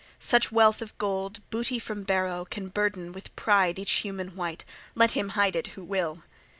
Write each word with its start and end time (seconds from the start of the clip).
Such 0.17 0.51
wealth 0.51 0.81
of 0.81 0.97
gold, 0.97 1.41
booty 1.51 1.77
from 1.77 2.01
barrow, 2.01 2.43
can 2.45 2.69
burden 2.69 3.11
with 3.11 3.35
pride 3.35 3.77
each 3.77 3.91
human 4.01 4.35
wight: 4.35 4.65
let 4.95 5.11
him 5.11 5.29
hide 5.37 5.55
it 5.55 5.67
who 5.77 5.83
will! 5.83 6.23